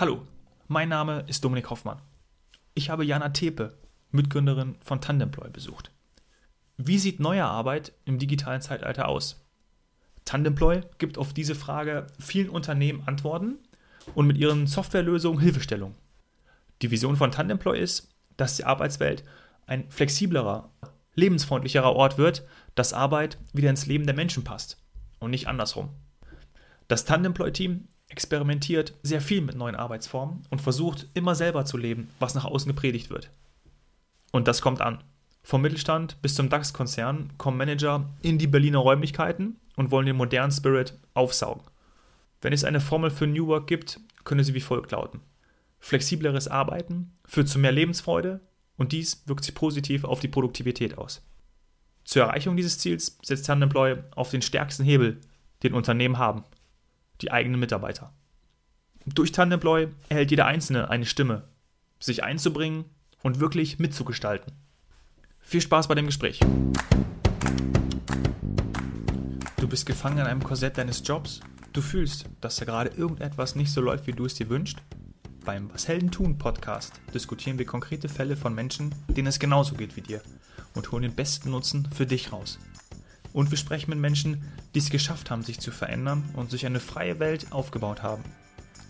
[0.00, 0.26] Hallo,
[0.66, 2.00] mein Name ist Dominik Hoffmann.
[2.72, 3.76] Ich habe Jana Tepe,
[4.12, 5.90] Mitgründerin von Tandemploy, besucht.
[6.78, 9.44] Wie sieht neue Arbeit im digitalen Zeitalter aus?
[10.24, 13.58] Tandemploy gibt auf diese Frage vielen Unternehmen Antworten
[14.14, 15.94] und mit ihren Softwarelösungen Hilfestellung.
[16.80, 19.22] Die Vision von Tandemploy ist, dass die Arbeitswelt
[19.66, 20.70] ein flexiblerer,
[21.14, 24.78] lebensfreundlicherer Ort wird, dass Arbeit wieder ins Leben der Menschen passt
[25.18, 25.90] und nicht andersrum.
[26.88, 32.34] Das Tandemploy-Team experimentiert sehr viel mit neuen Arbeitsformen und versucht immer selber zu leben, was
[32.34, 33.30] nach außen gepredigt wird.
[34.32, 35.02] Und das kommt an.
[35.42, 40.52] Vom Mittelstand bis zum DAX-Konzern kommen Manager in die Berliner Räumlichkeiten und wollen den modernen
[40.52, 41.62] Spirit aufsaugen.
[42.42, 45.20] Wenn es eine Formel für New Work gibt, könnte sie wie folgt lauten.
[45.78, 48.40] Flexibleres Arbeiten führt zu mehr Lebensfreude
[48.76, 51.22] und dies wirkt sich positiv auf die Produktivität aus.
[52.04, 55.20] Zur Erreichung dieses Ziels setzt Tandemploy auf den stärksten Hebel,
[55.62, 56.44] den Unternehmen haben–
[57.22, 58.12] die eigenen Mitarbeiter.
[59.06, 61.44] Durch Tandemploy erhält jeder Einzelne eine Stimme,
[61.98, 62.84] sich einzubringen
[63.22, 64.52] und wirklich mitzugestalten.
[65.40, 66.40] Viel Spaß bei dem Gespräch.
[69.56, 71.40] Du bist gefangen in einem Korsett deines Jobs.
[71.72, 74.78] Du fühlst, dass da gerade irgendetwas nicht so läuft, wie du es dir wünschst.
[75.44, 79.96] Beim Was Helden tun Podcast diskutieren wir konkrete Fälle von Menschen, denen es genauso geht
[79.96, 80.22] wie dir
[80.74, 82.58] und holen den besten Nutzen für dich raus.
[83.32, 84.42] Und wir sprechen mit Menschen,
[84.74, 88.24] die es geschafft haben, sich zu verändern und sich eine freie Welt aufgebaut haben.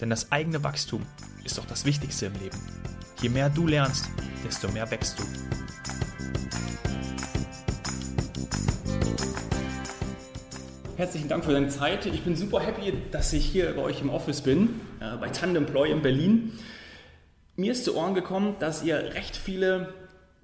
[0.01, 1.05] Denn das eigene Wachstum
[1.45, 2.59] ist doch das Wichtigste im Leben.
[3.21, 4.09] Je mehr du lernst,
[4.43, 5.25] desto mehr wächst du.
[10.97, 12.07] Herzlichen Dank für deine Zeit.
[12.07, 15.91] Ich bin super happy, dass ich hier bei euch im Office bin, äh, bei Tandemploy
[15.91, 16.53] in Berlin.
[17.57, 19.93] Mir ist zu Ohren gekommen, dass ihr recht viele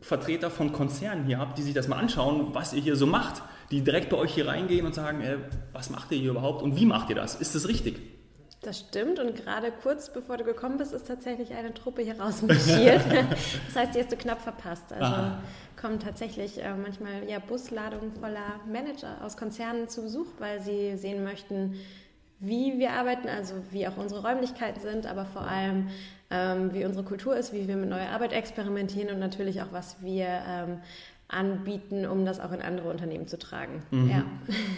[0.02, 3.42] Vertreter von Konzernen hier habt, die sich das mal anschauen, was ihr hier so macht
[3.70, 5.38] die direkt bei euch hier reingehen und sagen, ey,
[5.72, 7.34] was macht ihr hier überhaupt und wie macht ihr das?
[7.34, 8.00] Ist das richtig?
[8.62, 13.02] Das stimmt und gerade kurz bevor du gekommen bist, ist tatsächlich eine Truppe hier rausmarschiert.
[13.66, 14.92] das heißt, die hast du knapp verpasst.
[14.92, 15.38] Also Aha.
[15.80, 21.22] kommen tatsächlich äh, manchmal ja, Busladungen voller Manager aus Konzernen zu Besuch, weil sie sehen
[21.22, 21.76] möchten,
[22.40, 25.88] wie wir arbeiten, also wie auch unsere Räumlichkeiten sind, aber vor allem
[26.30, 30.02] ähm, wie unsere Kultur ist, wie wir mit neuer Arbeit experimentieren und natürlich auch, was
[30.02, 30.80] wir ähm,
[31.28, 33.82] anbieten, um das auch in andere Unternehmen zu tragen.
[33.90, 34.10] Mhm.
[34.10, 34.24] Ja.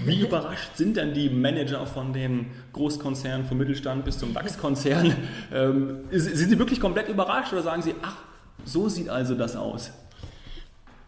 [0.04, 5.14] Wie überrascht sind denn die Manager von den Großkonzernen, vom Mittelstand bis zum DAX-Konzern?
[5.50, 8.16] Ähm, sind sie wirklich komplett überrascht oder sagen sie, ach,
[8.64, 9.92] so sieht also das aus?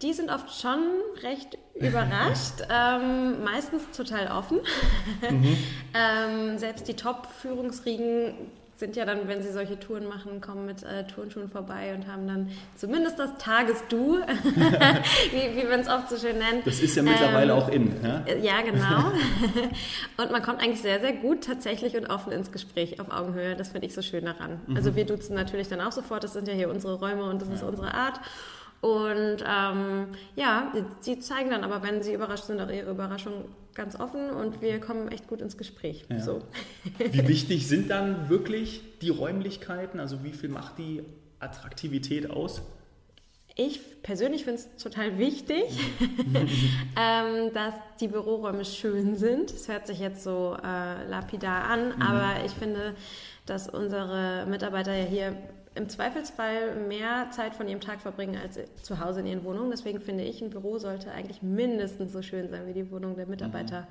[0.02, 0.78] Die sind oft schon
[1.22, 4.60] recht überrascht, ähm, meistens total offen.
[5.30, 5.56] Mhm.
[5.94, 8.34] ähm, selbst die Top-Führungsriegen
[8.80, 12.26] sind ja dann, wenn sie solche Touren machen, kommen mit äh, Turnschuhen vorbei und haben
[12.26, 14.18] dann zumindest das Tagesdu,
[15.30, 16.66] wie, wie man es oft so schön nennt.
[16.66, 17.92] Das ist ja mittlerweile ähm, auch in.
[18.02, 19.12] Ja, äh, ja genau.
[20.16, 23.54] und man kommt eigentlich sehr, sehr gut tatsächlich und offen ins Gespräch auf Augenhöhe.
[23.54, 24.60] Das finde ich so schön daran.
[24.66, 24.76] Mhm.
[24.76, 27.48] Also wir duzen natürlich dann auch sofort, das sind ja hier unsere Räume und das
[27.48, 27.54] ja.
[27.54, 28.20] ist unsere Art.
[28.80, 33.44] Und ähm, ja, sie zeigen dann aber, wenn sie überrascht sind, auch ihre Überraschung
[33.74, 36.04] ganz offen und wir kommen echt gut ins Gespräch.
[36.08, 36.20] Ja.
[36.20, 36.42] So.
[36.98, 40.00] Wie wichtig sind dann wirklich die Räumlichkeiten?
[40.00, 41.02] Also wie viel macht die
[41.38, 42.62] Attraktivität aus?
[43.56, 45.64] Ich persönlich finde es total wichtig,
[46.96, 49.50] ähm, dass die Büroräume schön sind.
[49.50, 52.02] Es hört sich jetzt so äh, lapidar an, mhm.
[52.02, 52.94] aber ich finde,
[53.46, 55.36] dass unsere Mitarbeiter ja hier
[55.74, 59.70] im Zweifelsfall mehr Zeit von ihrem Tag verbringen als zu Hause in ihren Wohnungen.
[59.70, 63.26] Deswegen finde ich, ein Büro sollte eigentlich mindestens so schön sein wie die Wohnung der
[63.26, 63.82] Mitarbeiter.
[63.82, 63.86] Mhm.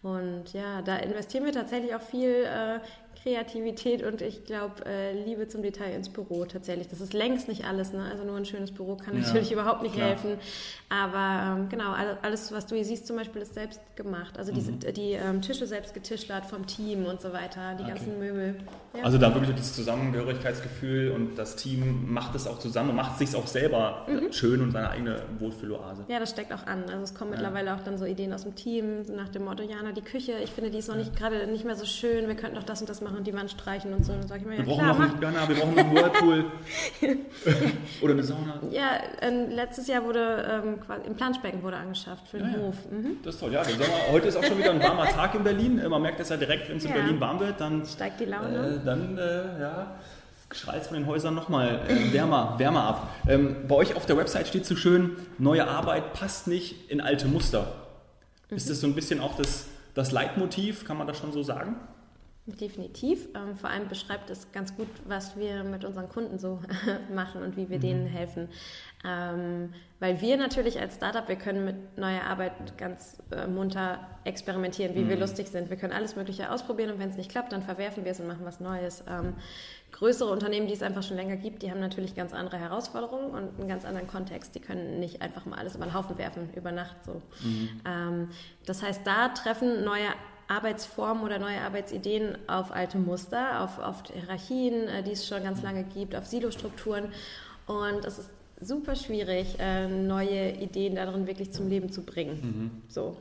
[0.00, 2.78] Und ja, da investieren wir tatsächlich auch viel äh,
[3.22, 6.88] Kreativität und ich glaube äh, Liebe zum Detail ins Büro tatsächlich.
[6.88, 7.92] Das ist längst nicht alles.
[7.92, 8.04] Ne?
[8.10, 10.08] Also nur ein schönes Büro kann ja, natürlich überhaupt nicht klar.
[10.08, 10.38] helfen.
[10.88, 11.92] Aber ähm, genau,
[12.22, 14.38] alles, was du hier siehst zum Beispiel, ist selbst gemacht.
[14.38, 14.78] Also mhm.
[14.80, 17.92] die, die ähm, Tische selbst getischlert vom Team und so weiter, die okay.
[17.92, 18.56] ganzen Möbel.
[18.96, 19.04] Ja.
[19.04, 23.30] Also da wirklich dieses Zusammengehörigkeitsgefühl und das Team macht es auch zusammen und macht es
[23.30, 24.32] sich auch selber mhm.
[24.32, 26.04] schön und seine eigene Wohlfühloase.
[26.08, 26.84] Ja, das steckt auch an.
[26.84, 27.38] Also es kommen ja.
[27.38, 30.50] mittlerweile auch dann so Ideen aus dem Team nach dem Motto, Jana, die Küche, ich
[30.50, 32.88] finde, die ist noch nicht gerade nicht mehr so schön, wir könnten doch das und
[32.88, 34.12] das machen machen und die Wand streichen und so.
[34.12, 35.94] Dann sage ich mir, ja, wir brauchen klar, noch einen, Ghana, wir brauchen noch einen
[35.94, 36.44] Whirlpool
[38.02, 38.60] oder eine Sauna.
[38.70, 42.76] Ja, äh, letztes Jahr wurde ähm, quasi ein Planschbecken wurde angeschafft für den ja, Hof.
[42.90, 43.18] Mhm.
[43.22, 43.64] Das ist toll, ja.
[43.64, 45.82] Sommer, heute ist auch schon wieder ein warmer Tag in Berlin.
[45.88, 48.80] Man merkt das ja direkt, wenn es in Berlin warm wird, dann steigt die Laune.
[48.82, 49.94] Äh, dann, äh, ja
[50.50, 53.14] schreit von den Häusern nochmal äh, wärmer, wärmer ab.
[53.28, 57.28] Ähm, bei euch auf der Website steht so schön, neue Arbeit passt nicht in alte
[57.28, 57.74] Muster.
[58.48, 58.56] Mhm.
[58.56, 61.76] Ist das so ein bisschen auch das, das Leitmotiv, kann man das schon so sagen?
[62.56, 63.28] Definitiv.
[63.34, 66.60] Ähm, vor allem beschreibt es ganz gut, was wir mit unseren Kunden so
[67.14, 67.82] machen und wie wir mhm.
[67.82, 68.48] denen helfen.
[69.04, 74.94] Ähm, weil wir natürlich als Startup, wir können mit neuer Arbeit ganz äh, munter experimentieren,
[74.94, 75.10] wie mhm.
[75.10, 75.68] wir lustig sind.
[75.68, 78.26] Wir können alles Mögliche ausprobieren und wenn es nicht klappt, dann verwerfen wir es und
[78.26, 79.04] machen was Neues.
[79.06, 79.34] Ähm,
[79.92, 83.58] größere Unternehmen, die es einfach schon länger gibt, die haben natürlich ganz andere Herausforderungen und
[83.58, 84.54] einen ganz anderen Kontext.
[84.54, 87.20] Die können nicht einfach mal alles über den Haufen werfen, über Nacht so.
[87.44, 87.80] Mhm.
[87.86, 88.28] Ähm,
[88.64, 90.08] das heißt, da treffen neue
[90.48, 95.62] Arbeitsformen oder neue Arbeitsideen auf alte Muster, auf, auf Hierarchien, äh, die es schon ganz
[95.62, 97.12] lange gibt, auf Silostrukturen.
[97.66, 98.30] Und es ist
[98.60, 102.40] super schwierig, äh, neue Ideen darin wirklich zum Leben zu bringen.
[102.40, 102.82] Mhm.
[102.88, 103.16] So.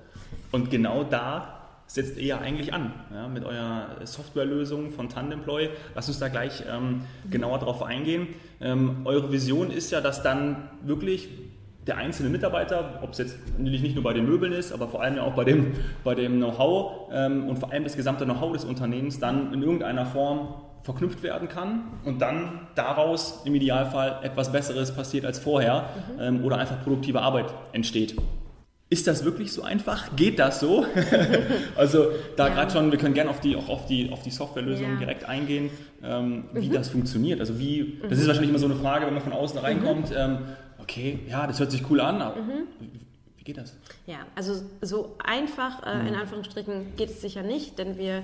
[0.52, 1.58] Und genau da
[1.88, 5.70] setzt ihr ja eigentlich an ja, mit eurer Softwarelösung von Tandemploy.
[5.96, 8.28] Lass uns da gleich ähm, genauer drauf eingehen.
[8.60, 11.30] Ähm, eure Vision ist ja, dass dann wirklich
[11.88, 15.16] der einzelne Mitarbeiter, ob es jetzt nicht nur bei den Möbeln ist, aber vor allem
[15.16, 15.74] ja auch bei dem,
[16.04, 20.06] bei dem Know-how ähm, und vor allem das gesamte Know-how des Unternehmens dann in irgendeiner
[20.06, 26.22] Form verknüpft werden kann und dann daraus im Idealfall etwas Besseres passiert als vorher mhm.
[26.22, 28.16] ähm, oder einfach produktive Arbeit entsteht.
[28.90, 30.16] Ist das wirklich so einfach?
[30.16, 30.86] Geht das so?
[31.76, 32.08] also
[32.38, 32.54] da ja.
[32.54, 35.00] gerade schon, wir können gerne auf die, auch auf die, auf die Softwarelösung ja.
[35.00, 36.74] direkt eingehen, ähm, wie mhm.
[36.74, 37.42] das funktioniert.
[37.42, 38.28] Also wie, das ist mhm.
[38.28, 40.12] wahrscheinlich immer so eine Frage, wenn man von außen reinkommt.
[40.12, 40.16] Mhm.
[40.18, 40.38] Ähm,
[40.88, 42.68] okay, ja, das hört sich cool an, aber mhm.
[43.38, 43.76] wie geht das?
[44.06, 46.22] Ja, also so einfach äh, in mhm.
[46.22, 48.24] Anführungsstrichen geht es sicher nicht, denn wir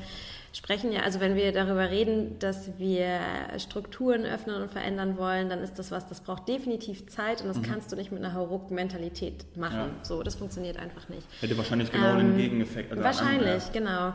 [0.53, 3.19] sprechen ja, also wenn wir darüber reden, dass wir
[3.57, 7.57] Strukturen öffnen und verändern wollen, dann ist das was, das braucht definitiv Zeit und das
[7.57, 7.63] mhm.
[7.63, 9.77] kannst du nicht mit einer hauruck Mentalität machen.
[9.77, 9.89] Ja.
[10.03, 11.27] So, das funktioniert einfach nicht.
[11.41, 12.91] Hätte wahrscheinlich genau ähm, den Gegeneffekt.
[12.91, 14.13] Also wahrscheinlich, genau.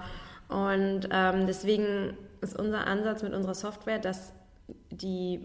[0.48, 4.32] Und ähm, deswegen ist unser Ansatz mit unserer Software, dass
[4.90, 5.40] die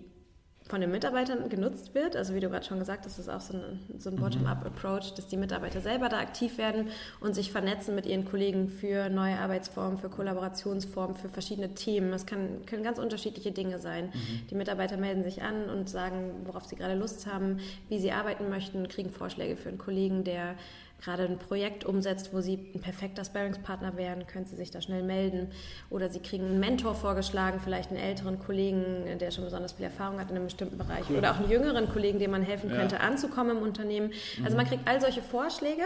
[0.69, 2.15] von den Mitarbeitern genutzt wird.
[2.15, 4.21] Also wie du gerade schon gesagt hast, ist auch so ein, so ein mhm.
[4.21, 6.87] Bottom-up-Approach, dass die Mitarbeiter selber da aktiv werden
[7.19, 12.11] und sich vernetzen mit ihren Kollegen für neue Arbeitsformen, für Kollaborationsformen, für verschiedene Themen.
[12.11, 14.05] Das kann, können ganz unterschiedliche Dinge sein.
[14.05, 14.47] Mhm.
[14.49, 17.59] Die Mitarbeiter melden sich an und sagen, worauf sie gerade Lust haben,
[17.89, 20.55] wie sie arbeiten möchten, kriegen Vorschläge für einen Kollegen, der
[21.03, 25.03] gerade ein Projekt umsetzt, wo Sie ein perfekter Sparringspartner wären, können Sie sich da schnell
[25.03, 25.49] melden.
[25.89, 30.19] Oder Sie kriegen einen Mentor vorgeschlagen, vielleicht einen älteren Kollegen, der schon besonders viel Erfahrung
[30.19, 31.03] hat in einem bestimmten Bereich.
[31.09, 31.17] Cool.
[31.17, 32.77] Oder auch einen jüngeren Kollegen, dem man helfen ja.
[32.77, 34.11] könnte, anzukommen im Unternehmen.
[34.43, 34.69] Also man mhm.
[34.69, 35.83] kriegt all solche Vorschläge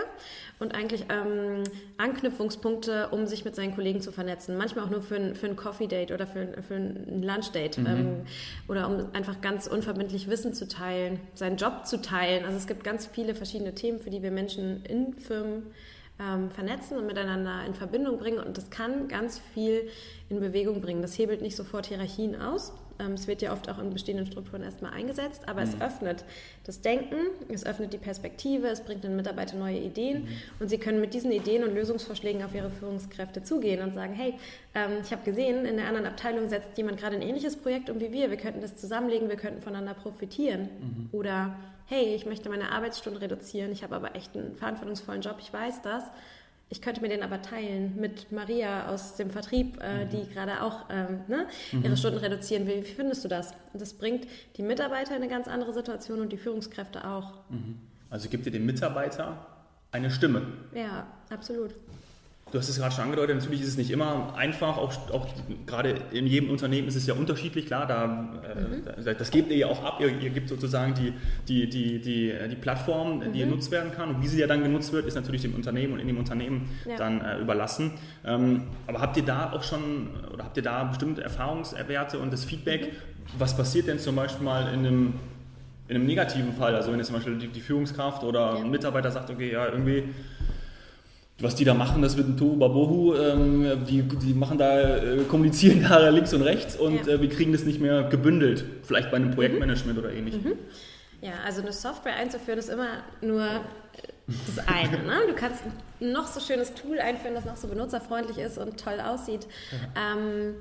[0.60, 1.64] und eigentlich ähm,
[1.98, 4.58] Anknüpfungspunkte, um sich mit seinen Kollegen zu vernetzen.
[4.58, 7.80] Manchmal auch nur für ein, für ein Coffee-Date oder für, für ein Lunch-Date.
[7.80, 7.86] Mhm.
[7.88, 8.22] Ähm,
[8.68, 12.46] oder um einfach ganz unverbindlich Wissen zu teilen, seinen Job zu teilen.
[12.46, 15.64] Also es gibt ganz viele verschiedene Themen, für die wir Menschen in Firmen
[16.20, 18.40] ähm, vernetzen und miteinander in Verbindung bringen.
[18.40, 19.90] Und das kann ganz viel
[20.30, 21.02] in Bewegung bringen.
[21.02, 22.74] Das hebelt nicht sofort Hierarchien aus.
[23.00, 25.70] Ähm, es wird ja oft auch in bestehenden Strukturen erstmal eingesetzt, aber mhm.
[25.70, 26.26] es öffnet
[26.64, 27.18] das Denken,
[27.50, 30.28] es öffnet die Perspektive, es bringt den Mitarbeitern neue Ideen mhm.
[30.60, 34.34] und sie können mit diesen Ideen und Lösungsvorschlägen auf ihre Führungskräfte zugehen und sagen, hey,
[34.74, 38.00] ähm, ich habe gesehen, in der anderen Abteilung setzt jemand gerade ein ähnliches Projekt um
[38.00, 40.62] wie wir, wir könnten das zusammenlegen, wir könnten voneinander profitieren.
[40.62, 41.10] Mhm.
[41.12, 41.56] Oder
[41.88, 45.82] hey, ich möchte meine Arbeitsstunden reduzieren, ich habe aber echt einen verantwortungsvollen Job, ich weiß
[45.82, 46.04] das.
[46.70, 50.10] Ich könnte mir den aber teilen mit Maria aus dem Vertrieb, äh, mhm.
[50.10, 51.86] die gerade auch ähm, ne, mhm.
[51.86, 52.84] ihre Stunden reduzieren will.
[52.84, 53.54] Wie findest du das?
[53.74, 57.36] das bringt die Mitarbeiter in eine ganz andere Situation und die Führungskräfte auch.
[57.50, 57.80] Mhm.
[58.10, 59.46] Also gibt ihr dem Mitarbeiter
[59.92, 60.42] eine Stimme.
[60.74, 61.74] Ja, absolut.
[62.52, 65.28] Du hast es gerade schon angedeutet, natürlich ist es nicht immer einfach, auch, auch
[65.66, 69.18] gerade in jedem Unternehmen ist es ja unterschiedlich, klar, da, äh, mhm.
[69.18, 71.14] das gebt ihr ja auch ab, ihr, ihr gebt sozusagen die,
[71.48, 73.34] die, die, die, die Plattform, mhm.
[73.34, 75.94] die genutzt werden kann und wie sie ja dann genutzt wird, ist natürlich dem Unternehmen
[75.94, 76.96] und in dem Unternehmen ja.
[76.96, 77.92] dann äh, überlassen.
[78.24, 82.46] Ähm, aber habt ihr da auch schon, oder habt ihr da bestimmte Erfahrungswerte und das
[82.46, 83.40] Feedback, mhm.
[83.40, 85.14] was passiert denn zum Beispiel mal in einem
[85.90, 88.60] in einem negativen Fall, also wenn jetzt zum Beispiel die, die Führungskraft oder ja.
[88.60, 90.04] ein Mitarbeiter sagt, okay, ja, irgendwie
[91.40, 93.16] was die da machen, das wird ein Tohu Babohu.
[93.16, 97.14] Ähm, die, die machen da, äh, kommunizieren da links und rechts und ja.
[97.14, 98.66] äh, wir kriegen das nicht mehr gebündelt.
[98.84, 100.04] Vielleicht bei einem Projektmanagement mhm.
[100.04, 100.36] oder ähnlich.
[100.44, 100.54] Mhm.
[101.22, 102.90] Ja, also eine Software einzuführen ist immer
[103.22, 103.62] nur
[104.28, 105.04] das eine.
[105.04, 105.22] Ne?
[105.28, 109.00] Du kannst ein noch so schönes Tool einführen, das noch so benutzerfreundlich ist und toll
[109.00, 109.48] aussieht.
[109.96, 110.56] Ähm,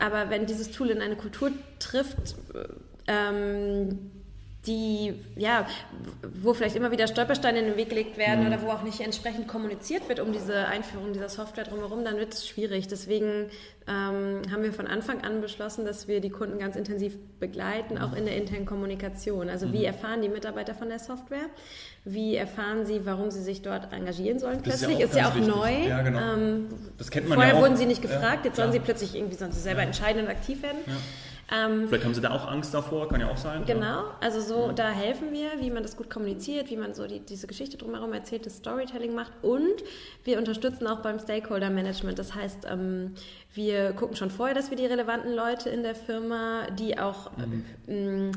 [0.00, 2.36] aber wenn dieses Tool in eine Kultur trifft,
[3.06, 4.10] ähm,
[4.68, 5.66] die, ja,
[6.22, 8.48] wo vielleicht immer wieder Stolpersteine in den Weg gelegt werden mhm.
[8.48, 12.34] oder wo auch nicht entsprechend kommuniziert wird um diese Einführung dieser Software drumherum, dann wird
[12.34, 12.86] es schwierig.
[12.86, 13.46] Deswegen
[13.88, 18.14] ähm, haben wir von Anfang an beschlossen, dass wir die Kunden ganz intensiv begleiten, auch
[18.14, 19.48] in der internen Kommunikation.
[19.48, 19.84] Also wie mhm.
[19.84, 21.46] erfahren die Mitarbeiter von der Software?
[22.04, 25.00] Wie erfahren sie, warum sie sich dort engagieren sollen plötzlich?
[25.00, 25.88] Ist ja auch, ist ja auch neu.
[25.88, 26.34] Ja, genau.
[26.34, 26.66] Ähm,
[26.98, 27.62] das kennt man vorher ja auch.
[27.62, 30.62] wurden sie nicht gefragt, jetzt sollen sie plötzlich irgendwie sollen sie selber entscheiden und aktiv
[30.62, 30.78] werden.
[31.50, 33.64] Ähm, Vielleicht haben sie da auch Angst davor, kann ja auch sein.
[33.64, 34.16] Genau, ja.
[34.20, 34.72] also so, ja.
[34.72, 38.12] da helfen wir, wie man das gut kommuniziert, wie man so die, diese Geschichte drumherum
[38.12, 39.82] erzählt, das Storytelling macht und
[40.24, 42.18] wir unterstützen auch beim Stakeholder Management.
[42.18, 43.14] Das heißt, ähm,
[43.54, 47.64] wir gucken schon vorher, dass wir die relevanten Leute in der Firma, die auch mhm.
[47.86, 48.32] ähm,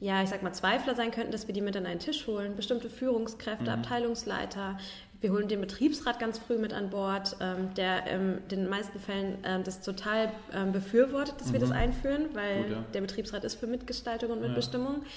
[0.00, 2.56] ja, ich sag mal, Zweifler sein könnten, dass wir die mit an einen Tisch holen.
[2.56, 3.68] Bestimmte Führungskräfte, mhm.
[3.68, 4.78] Abteilungsleiter,
[5.20, 9.38] wir holen den Betriebsrat ganz früh mit an Bord, ähm, der in den meisten Fällen
[9.44, 11.52] ähm, das total ähm, befürwortet, dass mhm.
[11.52, 11.76] wir das mhm.
[11.76, 12.84] einführen, weil Gut, ja.
[12.94, 15.02] der Betriebsrat ist für Mitgestaltung und Mitbestimmung.
[15.02, 15.08] Ja.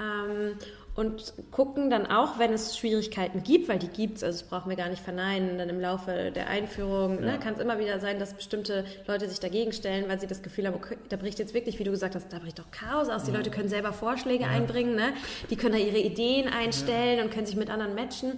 [0.00, 0.56] Ähm,
[0.96, 4.68] und gucken dann auch, wenn es Schwierigkeiten gibt, weil die gibt es, also das brauchen
[4.68, 7.32] wir gar nicht verneinen, dann im Laufe der Einführung ne, ja.
[7.32, 10.42] ne, kann es immer wieder sein, dass bestimmte Leute sich dagegen stellen, weil sie das
[10.42, 13.08] Gefühl haben, okay, da bricht jetzt wirklich, wie du gesagt hast, da bricht doch Chaos
[13.08, 13.22] aus.
[13.22, 13.36] Die ja.
[13.36, 14.50] Leute können selber Vorschläge ja.
[14.50, 15.12] einbringen, ne?
[15.48, 18.32] die können da ihre Ideen einstellen und können sich mit anderen matchen.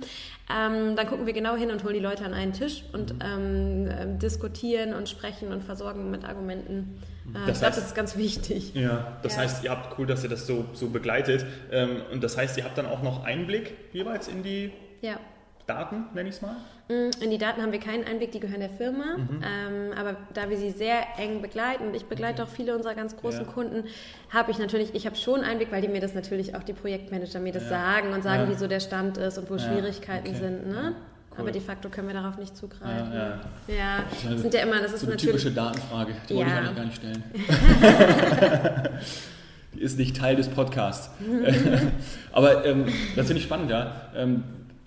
[0.55, 3.89] Ähm, dann gucken wir genau hin und holen die Leute an einen Tisch und mhm.
[3.91, 7.01] ähm, diskutieren und sprechen und versorgen mit Argumenten.
[7.29, 8.75] Äh, das ich glaube, das ist ganz wichtig.
[8.75, 9.43] Ja, das ja.
[9.43, 11.47] heißt, ihr habt cool, dass ihr das so, so begleitet.
[11.71, 15.19] Ähm, und das heißt, ihr habt dann auch noch Einblick jeweils in die ja.
[15.67, 16.57] Daten, nenne ich es mal?
[16.89, 19.17] Mm, in die Daten haben wir keinen Einblick, die gehören der Firma.
[19.17, 19.43] Mhm.
[19.43, 23.17] Ähm, aber da wir sie sehr eng begleiten und ich begleite auch viele unserer ganz
[23.17, 23.53] großen ja.
[23.53, 23.85] Kunden,
[24.31, 27.41] habe ich natürlich, ich habe schon Einblick, weil die mir das natürlich auch die Projektmanager
[27.41, 27.69] mir das ja.
[27.71, 28.51] sagen und sagen, ja.
[28.51, 30.39] wie so der Stand ist und wo Schwierigkeiten okay.
[30.39, 30.67] sind.
[30.67, 30.95] Ne?
[31.33, 31.41] Cool.
[31.41, 33.13] Aber de facto können wir darauf nicht zugreifen.
[33.13, 33.75] Ja, ja.
[33.75, 36.41] ja das, das sind ja immer, das ist so eine typische Datenfrage, die ja.
[36.41, 37.25] wollte ich eigentlich gar nicht stellen.
[39.75, 41.11] die ist nicht Teil des Podcasts.
[42.33, 42.85] Aber ähm,
[43.17, 44.11] das finde ich spannend, ja.
[44.15, 44.45] Ähm,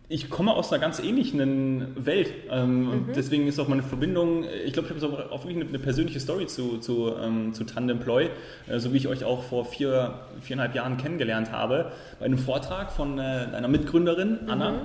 [0.07, 2.89] ich komme aus einer ganz ähnlichen Welt ähm, mhm.
[2.91, 6.19] und deswegen ist auch meine Verbindung, ich glaube, ich habe auch wirklich eine, eine, persönliche
[6.19, 8.29] Story zu, zu, ähm, zu Tandemploy,
[8.67, 12.91] äh, so wie ich euch auch vor vier, viereinhalb Jahren kennengelernt habe, bei einem Vortrag
[12.91, 14.71] von äh, einer Mitgründerin, Anna.
[14.71, 14.77] Mhm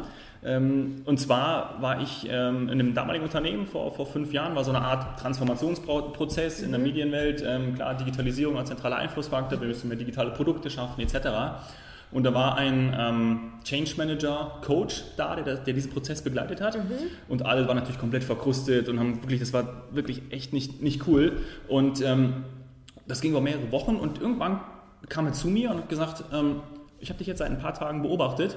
[0.43, 4.71] und zwar war ich ähm, in einem damaligen Unternehmen vor, vor fünf Jahren, war so
[4.71, 6.87] eine Art Transformationsprozess in der mhm.
[6.87, 7.45] Medienwelt.
[7.47, 11.29] Ähm, klar, Digitalisierung als zentraler Einflussfaktor, wir müssen mehr digitale Produkte schaffen etc.
[12.11, 16.77] Und da war ein ähm, Change Manager, Coach da, der, der diesen Prozess begleitet hat.
[16.77, 16.95] Mhm.
[17.29, 21.07] Und alle waren natürlich komplett verkrustet und haben wirklich, das war wirklich echt nicht, nicht
[21.07, 21.33] cool.
[21.69, 22.45] Und ähm,
[23.07, 24.61] das ging über mehrere Wochen und irgendwann
[25.11, 26.63] kam er zu mir und hat gesagt, ähm,
[26.99, 28.57] ich habe dich jetzt seit ein paar Tagen beobachtet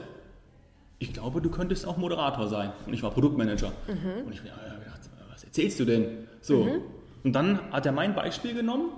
[1.03, 2.72] ich glaube, du könntest auch Moderator sein.
[2.88, 3.74] Und ich war Produktmanager.
[3.88, 4.25] Mhm.
[4.25, 6.05] Und ich habe gedacht, was erzählst du denn?
[6.39, 6.63] So.
[6.63, 6.81] Mhm.
[7.25, 8.89] Und dann hat er mein Beispiel genommen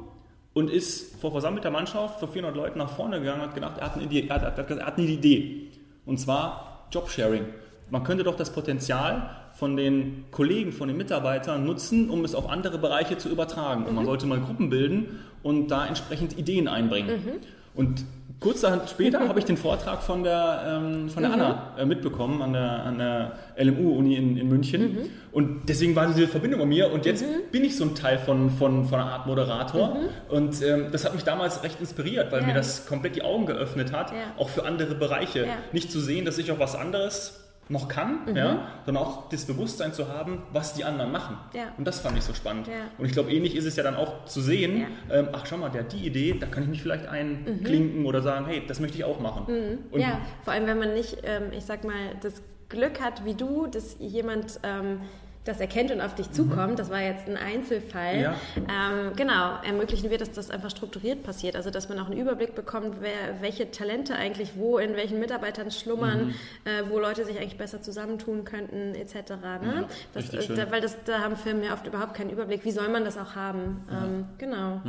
[0.53, 3.85] und ist vor versammelter Mannschaft, vor 400 Leuten nach vorne gegangen und hat gedacht, er
[3.87, 4.27] hat eine Idee.
[4.27, 5.71] Er hat, er hat eine Idee.
[6.05, 7.45] Und zwar Jobsharing.
[7.89, 12.49] Man könnte doch das Potenzial von den Kollegen, von den Mitarbeitern nutzen, um es auf
[12.49, 13.81] andere Bereiche zu übertragen.
[13.81, 13.87] Mhm.
[13.87, 14.09] Und man mhm.
[14.09, 17.25] sollte mal Gruppen bilden und da entsprechend Ideen einbringen.
[17.25, 17.31] Mhm.
[17.75, 18.05] Und
[18.41, 21.41] Kurz später habe ich den Vortrag von der, ähm, von der mhm.
[21.41, 24.81] Anna äh, mitbekommen an der, an der LMU-Uni in, in München.
[24.81, 25.09] Mhm.
[25.31, 26.91] Und deswegen war diese Verbindung bei mir.
[26.91, 27.49] Und jetzt mhm.
[27.51, 29.95] bin ich so ein Teil von, von, von einer Art Moderator.
[29.95, 30.35] Mhm.
[30.35, 32.47] Und ähm, das hat mich damals recht inspiriert, weil ja.
[32.47, 34.17] mir das komplett die Augen geöffnet hat, ja.
[34.37, 35.45] auch für andere Bereiche.
[35.45, 35.53] Ja.
[35.71, 38.35] Nicht zu sehen, dass ich auch was anderes noch kann, mhm.
[38.35, 41.37] ja, sondern auch das Bewusstsein zu haben, was die anderen machen.
[41.53, 41.73] Ja.
[41.77, 42.67] Und das fand ich so spannend.
[42.67, 42.73] Ja.
[42.97, 45.15] Und ich glaube, ähnlich ist es ja dann auch zu sehen, ja.
[45.15, 48.05] ähm, ach schau mal, der hat die Idee, da kann ich mich vielleicht einklinken mhm.
[48.05, 49.45] oder sagen, hey, das möchte ich auch machen.
[49.91, 49.99] Mhm.
[49.99, 53.67] ja, vor allem, wenn man nicht, ähm, ich sag mal, das Glück hat wie du,
[53.67, 55.01] dass jemand ähm,
[55.45, 56.73] das erkennt und auf dich zukommt.
[56.73, 56.75] Mhm.
[56.75, 58.19] Das war jetzt ein Einzelfall.
[58.19, 58.35] Ja.
[58.57, 61.55] Ähm, genau, ermöglichen wir, dass das einfach strukturiert passiert.
[61.55, 65.71] Also, dass man auch einen Überblick bekommt, wer, welche Talente eigentlich wo in welchen Mitarbeitern
[65.71, 66.33] schlummern, mhm.
[66.65, 69.15] äh, wo Leute sich eigentlich besser zusammentun könnten, etc.
[69.15, 69.35] Ne?
[69.37, 72.65] Ja, das, äh, da, weil das, da haben Firmen ja oft überhaupt keinen Überblick.
[72.65, 73.85] Wie soll man das auch haben?
[73.91, 74.81] Ähm, genau.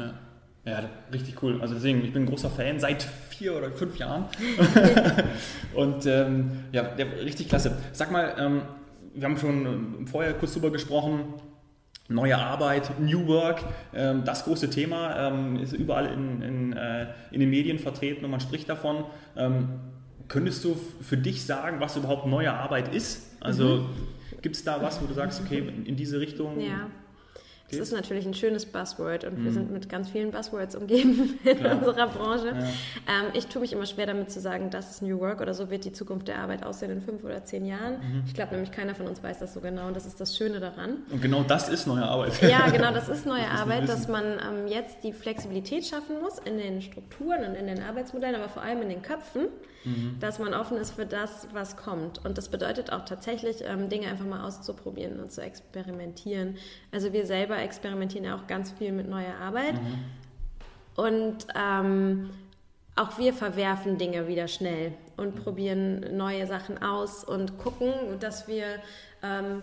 [0.65, 0.83] Ja,
[1.13, 1.61] richtig cool.
[1.61, 4.25] Also deswegen, ich bin ein großer Fan seit vier oder fünf Jahren.
[5.75, 7.77] und ähm, ja, richtig klasse.
[7.93, 8.63] Sag mal, ähm,
[9.17, 11.35] wir haben schon äh, vorher kurz drüber gesprochen,
[12.09, 17.41] neue Arbeit, New Work, ähm, das große Thema ähm, ist überall in, in, äh, in,
[17.41, 19.05] den Medien vertreten und man spricht davon.
[19.37, 19.81] Ähm,
[20.29, 23.37] könntest du für dich sagen, was überhaupt neue Arbeit ist?
[23.41, 23.87] Also mhm.
[24.43, 26.61] gibt es da was, wo du sagst, okay, in diese Richtung?
[26.61, 26.91] Ja.
[27.71, 29.45] Das ist natürlich ein schönes Buzzword und mhm.
[29.45, 31.79] wir sind mit ganz vielen Buzzwords umgeben in Klar.
[31.79, 32.49] unserer Branche.
[32.49, 32.55] Ja.
[32.55, 35.69] Ähm, ich tue mich immer schwer damit zu sagen, das ist New Work oder so
[35.69, 37.95] wird die Zukunft der Arbeit aussehen in fünf oder zehn Jahren.
[37.95, 38.23] Mhm.
[38.27, 40.61] Ich glaube nämlich, keiner von uns weiß das so genau und das ist das Schöne
[40.61, 40.99] daran.
[41.11, 42.33] Und genau das ist neue Arbeit.
[42.47, 46.39] Ja, genau, das ist neue das Arbeit, dass man ähm, jetzt die Flexibilität schaffen muss
[46.39, 49.49] in den Strukturen und in den Arbeitsmodellen, aber vor allem in den Köpfen,
[49.87, 50.17] mhm.
[50.21, 52.25] dass man offen ist für das, was kommt.
[52.25, 56.57] Und das bedeutet auch tatsächlich, ähm, Dinge einfach mal auszuprobieren und zu experimentieren.
[56.93, 59.75] Also wir selber experimentieren ja auch ganz viel mit neuer Arbeit.
[59.75, 60.05] Mhm.
[60.97, 62.31] Und ähm,
[62.97, 68.65] auch wir verwerfen Dinge wieder schnell und probieren neue Sachen aus und gucken, dass wir
[69.23, 69.63] ähm,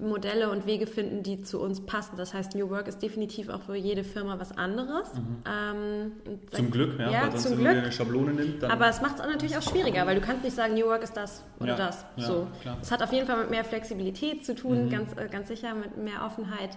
[0.00, 2.16] Modelle und Wege finden, die zu uns passen.
[2.16, 5.14] Das heißt, New Work ist definitiv auch für jede Firma was anderes.
[5.14, 5.36] Mhm.
[5.46, 6.12] Ähm,
[6.50, 7.68] zum Glück, ja, ja weil sonst zum Glück.
[7.68, 8.64] eine Schablone nimmt.
[8.64, 11.16] Aber es macht es natürlich auch schwieriger, weil du kannst nicht sagen, New Work ist
[11.16, 12.04] das oder ja, das.
[12.16, 12.46] Ja, so.
[12.80, 14.90] Es hat auf jeden Fall mit mehr Flexibilität zu tun, mhm.
[14.90, 16.76] ganz, äh, ganz sicher, mit mehr Offenheit.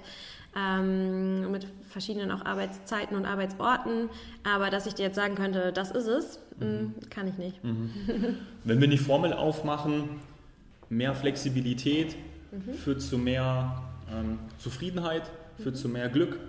[0.55, 4.09] Ähm, mit verschiedenen auch Arbeitszeiten und Arbeitsorten.
[4.43, 6.95] Aber dass ich dir jetzt sagen könnte, das ist es, mm, mhm.
[7.11, 7.63] kann ich nicht.
[7.63, 7.91] Mhm.
[8.63, 10.19] Wenn wir die Formel aufmachen,
[10.89, 12.15] mehr Flexibilität,
[12.51, 12.73] mhm.
[12.73, 15.23] führt zu mehr ähm, Zufriedenheit,
[15.57, 16.39] führt zu mehr Glück,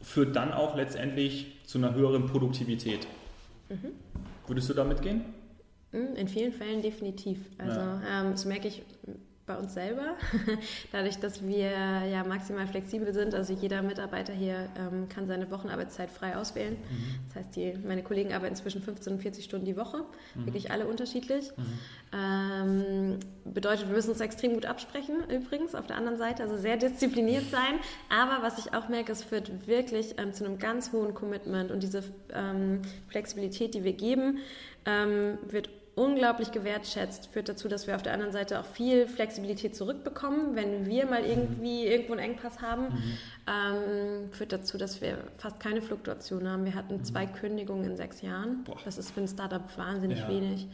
[0.00, 3.06] führt dann auch letztendlich zu einer höheren Produktivität.
[3.68, 3.92] Mhm.
[4.46, 5.24] Würdest du damit gehen?
[5.92, 7.38] Mhm, in vielen Fällen definitiv.
[7.58, 8.22] Also ja.
[8.22, 8.82] ähm, das merke ich
[9.50, 10.14] bei uns selber.
[10.92, 11.70] Dadurch, dass wir
[12.06, 16.74] ja maximal flexibel sind, also jeder Mitarbeiter hier ähm, kann seine Wochenarbeitszeit frei auswählen.
[16.74, 17.14] Mhm.
[17.26, 20.04] Das heißt, die, meine Kollegen arbeiten zwischen 15 und 40 Stunden die Woche,
[20.34, 20.46] mhm.
[20.46, 21.50] wirklich alle unterschiedlich.
[21.56, 21.64] Mhm.
[22.12, 26.76] Ähm, bedeutet, wir müssen uns extrem gut absprechen, übrigens, auf der anderen Seite, also sehr
[26.76, 27.80] diszipliniert sein.
[28.08, 31.82] Aber was ich auch merke, es führt wirklich ähm, zu einem ganz hohen Commitment und
[31.82, 34.38] diese ähm, Flexibilität, die wir geben,
[34.86, 35.68] ähm, wird
[36.00, 40.86] unglaublich gewertschätzt, führt dazu, dass wir auf der anderen Seite auch viel Flexibilität zurückbekommen, wenn
[40.86, 43.18] wir mal irgendwie irgendwo einen Engpass haben, mhm.
[43.46, 46.64] ähm, führt dazu, dass wir fast keine Fluktuation haben.
[46.64, 47.34] Wir hatten zwei mhm.
[47.34, 48.64] Kündigungen in sechs Jahren.
[48.64, 48.78] Boah.
[48.84, 50.28] Das ist für ein Startup wahnsinnig ja.
[50.28, 50.68] wenig.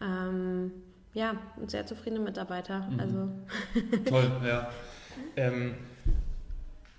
[0.00, 0.72] Ähm,
[1.12, 1.36] ja,
[1.66, 2.88] sehr zufriedene Mitarbeiter.
[2.88, 3.00] Mhm.
[3.00, 3.28] Also.
[4.06, 4.70] Toll, ja.
[5.36, 5.74] Ähm,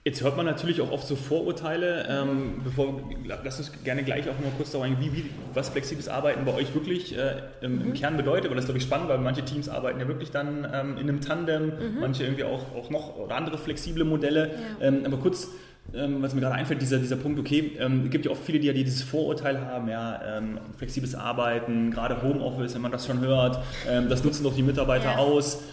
[0.05, 2.05] Jetzt hört man natürlich auch oft so Vorurteile.
[2.09, 6.09] Ähm, bevor, lass uns gerne gleich auch mal kurz darauf eingehen, wie, wie, was flexibles
[6.09, 7.93] Arbeiten bei euch wirklich äh, im, im, mhm.
[7.93, 8.49] Kern bedeutet.
[8.49, 11.07] Weil das ist, glaube ich, spannend, weil manche Teams arbeiten ja wirklich dann ähm, in
[11.07, 11.99] einem Tandem, mhm.
[12.01, 14.51] manche irgendwie auch, auch noch oder andere flexible Modelle.
[14.81, 14.87] Ja.
[14.87, 15.47] Ähm, aber kurz,
[15.93, 18.59] ähm, was mir gerade einfällt, dieser, dieser Punkt, okay, ähm, es gibt ja oft viele,
[18.59, 23.21] die ja dieses Vorurteil haben, ja, ähm, flexibles Arbeiten, gerade Homeoffice, wenn man das schon
[23.21, 23.63] hört,
[24.09, 25.17] das nutzen doch die Mitarbeiter ja.
[25.17, 25.63] aus.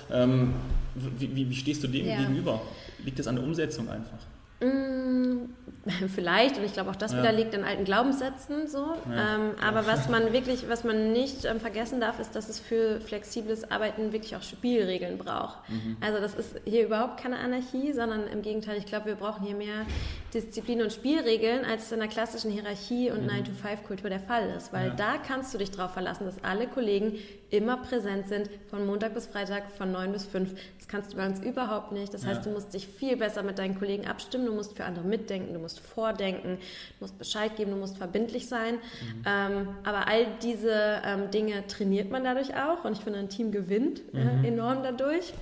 [0.95, 2.19] Wie, wie, wie, stehst du dem ja.
[2.19, 2.61] gegenüber?
[3.05, 4.19] Liegt das an der Umsetzung einfach?
[4.61, 5.49] Mm,
[6.15, 7.19] vielleicht, und ich glaube auch das ja.
[7.19, 8.95] wieder liegt alten Glaubenssätzen so.
[9.11, 9.37] Ja.
[9.37, 13.01] Ähm, aber was man wirklich, was man nicht ähm, vergessen darf, ist, dass es für
[13.01, 15.59] flexibles Arbeiten wirklich auch Spielregeln braucht.
[15.69, 15.97] Mhm.
[16.01, 19.57] Also das ist hier überhaupt keine Anarchie, sondern im Gegenteil, ich glaube, wir brauchen hier
[19.57, 19.87] mehr
[20.35, 23.31] Disziplin und Spielregeln, als es in der klassischen Hierarchie und mhm.
[23.31, 24.73] 9-to-5-Kultur der Fall ist.
[24.73, 24.95] Weil ja.
[24.95, 27.15] da kannst du dich darauf verlassen, dass alle Kollegen
[27.51, 30.55] immer präsent sind, von Montag bis Freitag, von 9 bis 5.
[30.79, 32.15] Das kannst du bei uns überhaupt nicht.
[32.15, 35.05] Das heißt, du musst dich viel besser mit deinen Kollegen abstimmen, du musst für andere
[35.05, 38.75] mitdenken, du musst vordenken, du musst Bescheid geben, du musst verbindlich sein.
[38.75, 39.25] Mhm.
[39.27, 43.53] Ähm, aber all diese ähm, Dinge trainiert man dadurch auch und ich finde, ein Team
[43.53, 44.45] gewinnt äh, mhm.
[44.45, 45.33] enorm dadurch.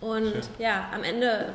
[0.00, 0.42] Und Schön.
[0.58, 1.46] ja, am Ende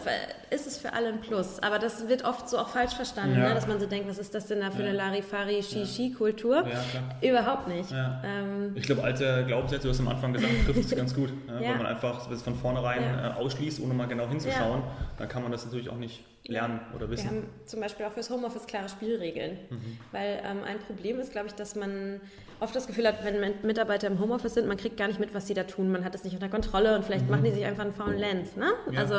[0.49, 1.59] ist es für alle ein Plus.
[1.59, 3.49] Aber das wird oft so auch falsch verstanden, ja.
[3.49, 3.53] ne?
[3.53, 4.89] dass man so denkt, was ist das denn da für ja.
[4.89, 6.65] eine Larifari Shishi-Kultur?
[6.67, 7.91] Ja, Überhaupt nicht.
[7.91, 11.31] Ähm, ich glaube, alte Glaubenssätze, du hast am Anfang gesagt, trifft es ganz gut.
[11.47, 14.83] Wenn man einfach das von vornherein äh, ausschließt, ohne mal genau hinzuschauen,
[15.17, 17.29] dann kann man das natürlich auch nicht lernen oder wissen.
[17.29, 19.59] Wir haben zum Beispiel auch fürs Homeoffice klare Spielregeln.
[19.69, 19.97] Mhm.
[20.11, 22.19] Weil ähm, ein Problem ist, glaube ich, dass man
[22.61, 25.47] oft das Gefühl hat, wenn Mitarbeiter im Homeoffice sind, man kriegt gar nicht mit, was
[25.47, 25.91] sie da tun.
[25.91, 27.31] Man hat es nicht unter Kontrolle und vielleicht mhm.
[27.31, 28.55] machen die sich einfach einen faulen Lens.
[28.55, 28.71] Ne?
[28.91, 28.99] Ja.
[28.99, 29.15] Also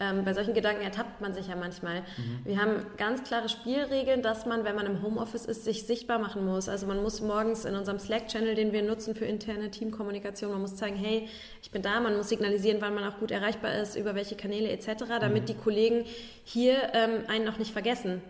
[0.00, 2.00] ähm, bei solchen Gedanken ertappt man sich ja manchmal.
[2.00, 2.40] Mhm.
[2.44, 6.44] Wir haben ganz klare Spielregeln, dass man, wenn man im Homeoffice ist, sich sichtbar machen
[6.44, 6.68] muss.
[6.68, 10.76] Also man muss morgens in unserem Slack-Channel, den wir nutzen für interne Teamkommunikation, man muss
[10.76, 11.26] zeigen, hey,
[11.62, 14.68] ich bin da, man muss signalisieren, wann man auch gut erreichbar ist, über welche Kanäle
[14.68, 15.46] etc., damit mhm.
[15.46, 16.04] die Kollegen
[16.44, 18.20] hier ähm, einen noch nicht vergessen.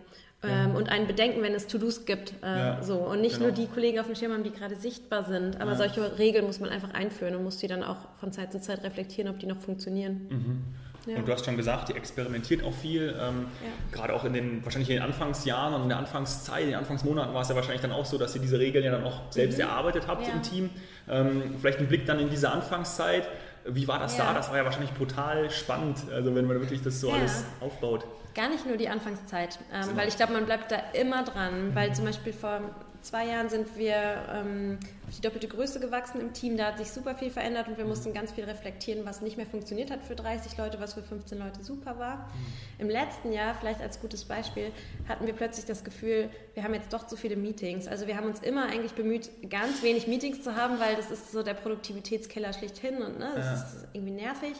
[0.47, 0.77] Ähm, ja.
[0.77, 2.33] und ein Bedenken, wenn es To-Dos gibt.
[2.43, 2.97] Äh, ja, so.
[2.97, 3.47] Und nicht genau.
[3.47, 5.59] nur die Kollegen auf dem Schirm haben, die gerade sichtbar sind.
[5.61, 5.77] Aber ja.
[5.77, 8.83] solche Regeln muss man einfach einführen und muss die dann auch von Zeit zu Zeit
[8.83, 10.27] reflektieren, ob die noch funktionieren.
[10.29, 10.63] Mhm.
[11.07, 13.45] Und du hast schon gesagt, die experimentiert auch viel, ähm,
[13.91, 17.33] gerade auch in den, wahrscheinlich in den Anfangsjahren und in der Anfangszeit, in den Anfangsmonaten
[17.33, 19.57] war es ja wahrscheinlich dann auch so, dass ihr diese Regeln ja dann auch selbst
[19.57, 19.65] mhm.
[19.65, 20.69] erarbeitet habt im Team.
[21.07, 23.27] Ähm, vielleicht ein Blick dann in diese Anfangszeit.
[23.67, 24.33] Wie war das da?
[24.33, 28.05] Das war ja wahrscheinlich brutal spannend, also wenn man wirklich das so alles aufbaut.
[28.35, 31.95] Gar nicht nur die Anfangszeit, ähm, weil ich glaube, man bleibt da immer dran, weil
[31.95, 32.59] zum Beispiel vor
[33.01, 33.95] zwei Jahren sind wir
[34.33, 34.77] ähm,
[35.17, 36.57] die doppelte Größe gewachsen im Team.
[36.57, 39.45] Da hat sich super viel verändert und wir mussten ganz viel reflektieren, was nicht mehr
[39.45, 42.17] funktioniert hat für 30 Leute, was für 15 Leute super war.
[42.17, 42.79] Mhm.
[42.79, 44.71] Im letzten Jahr, vielleicht als gutes Beispiel,
[45.07, 47.87] hatten wir plötzlich das Gefühl, wir haben jetzt doch zu viele Meetings.
[47.87, 51.31] Also wir haben uns immer eigentlich bemüht, ganz wenig Meetings zu haben, weil das ist
[51.31, 53.53] so der Produktivitätskiller schlichthin und ne, das ja.
[53.53, 54.53] ist irgendwie nervig.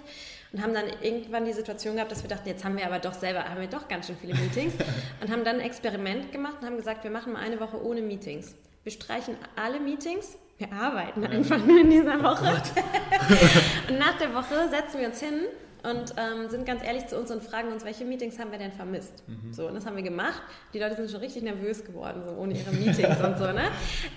[0.54, 3.14] Und haben dann irgendwann die Situation gehabt, dass wir dachten, jetzt haben wir aber doch
[3.14, 4.74] selber, haben wir doch ganz schön viele Meetings.
[5.22, 8.02] und haben dann ein Experiment gemacht und haben gesagt, wir machen mal eine Woche ohne
[8.02, 8.56] Meetings.
[8.84, 12.62] Wir streichen alle Meetings, wir arbeiten einfach nur in dieser Woche.
[12.62, 15.42] Oh und nach der Woche setzen wir uns hin
[15.84, 18.72] und ähm, sind ganz ehrlich zu uns und fragen uns, welche Meetings haben wir denn
[18.72, 19.24] vermisst?
[19.28, 19.54] Mhm.
[19.54, 20.42] So, und das haben wir gemacht.
[20.74, 23.46] Die Leute sind schon richtig nervös geworden, so ohne ihre Meetings und so.
[23.46, 23.70] Ne?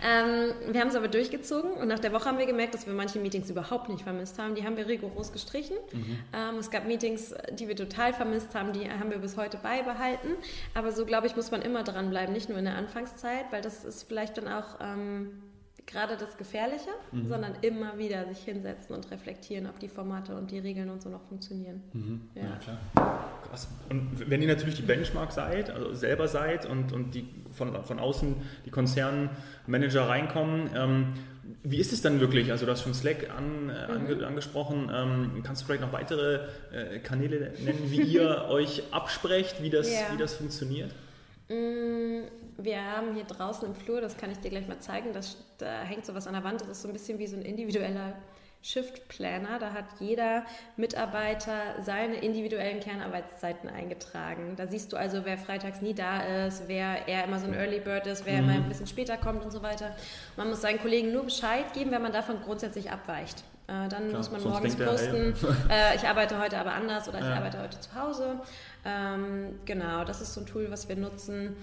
[0.03, 2.95] Ähm, wir haben es aber durchgezogen und nach der Woche haben wir gemerkt, dass wir
[2.95, 4.55] manche Meetings überhaupt nicht vermisst haben.
[4.55, 5.77] Die haben wir rigoros gestrichen.
[5.93, 6.19] Mhm.
[6.33, 10.29] Ähm, es gab Meetings, die wir total vermisst haben, die haben wir bis heute beibehalten.
[10.75, 13.85] Aber so, glaube ich, muss man immer dranbleiben, nicht nur in der Anfangszeit, weil das
[13.85, 15.43] ist vielleicht dann auch ähm,
[15.89, 17.29] gerade das Gefährliche, mhm.
[17.29, 21.09] sondern immer wieder sich hinsetzen und reflektieren, ob die Formate und die Regeln und so
[21.09, 21.83] noch funktionieren.
[21.93, 22.21] Mhm.
[22.35, 22.43] Ja.
[22.43, 22.57] ja.
[22.57, 22.79] klar.
[23.49, 23.69] Krass.
[23.89, 27.99] Und wenn ihr natürlich die Benchmark seid, also selber seid und, und die von, von
[27.99, 31.15] außen die Konzernmanager reinkommen, ähm,
[31.63, 32.51] wie ist es dann wirklich?
[32.51, 34.25] Also du hast schon Slack an, äh, mhm.
[34.25, 34.91] angesprochen.
[34.95, 36.41] Ähm, kannst du vielleicht noch weitere
[36.73, 40.13] äh, Kanäle nennen, wie ihr euch absprecht, wie das, ja.
[40.13, 40.93] wie das funktioniert?
[41.49, 42.25] Mm,
[42.59, 45.83] wir haben hier draußen im Flur, das kann ich dir gleich mal zeigen, das, da
[45.83, 48.15] hängt sowas an der Wand, das ist so ein bisschen wie so ein individueller
[48.63, 49.59] Shift Planner.
[49.59, 50.45] Da hat jeder
[50.77, 54.57] Mitarbeiter seine individuellen Kernarbeitszeiten eingetragen.
[54.57, 57.81] Da siehst du also, wer freitags nie da ist, wer eher immer so ein Early
[57.81, 58.49] Bird ist, wer mhm.
[58.49, 59.95] immer ein bisschen später kommt und so weiter.
[60.37, 63.45] Man muss seinen Kollegen nur Bescheid geben, wenn man davon grundsätzlich abweicht.
[63.69, 65.35] Äh, dann Klar, muss man morgens posten,
[65.71, 67.35] äh, ich arbeite heute aber anders oder ich ja.
[67.35, 68.41] arbeite heute zu Hause.
[68.87, 71.55] Ähm, genau, das ist so ein Tool, was wir nutzen.